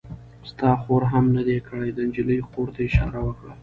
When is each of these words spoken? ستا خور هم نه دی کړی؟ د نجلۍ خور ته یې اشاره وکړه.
ستا 0.49 0.69
خور 0.81 1.03
هم 1.11 1.25
نه 1.35 1.43
دی 1.47 1.57
کړی؟ 1.67 1.89
د 1.93 1.99
نجلۍ 2.07 2.39
خور 2.49 2.67
ته 2.75 2.79
یې 2.83 2.87
اشاره 2.89 3.19
وکړه. 3.23 3.51